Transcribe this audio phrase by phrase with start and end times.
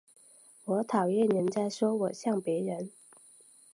[0.65, 2.89] 我讨厌人家说我像別人